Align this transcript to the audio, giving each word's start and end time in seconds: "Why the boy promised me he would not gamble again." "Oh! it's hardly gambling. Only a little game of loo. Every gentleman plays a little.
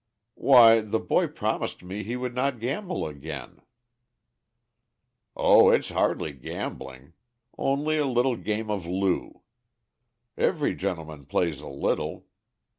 "Why 0.41 0.79
the 0.81 0.97
boy 0.99 1.27
promised 1.27 1.83
me 1.83 2.01
he 2.01 2.15
would 2.15 2.33
not 2.33 2.59
gamble 2.59 3.05
again." 3.05 3.59
"Oh! 5.35 5.69
it's 5.69 5.89
hardly 5.89 6.33
gambling. 6.33 7.13
Only 7.55 7.99
a 7.99 8.05
little 8.07 8.35
game 8.35 8.71
of 8.71 8.87
loo. 8.87 9.43
Every 10.35 10.73
gentleman 10.73 11.25
plays 11.27 11.59
a 11.59 11.69
little. 11.69 12.25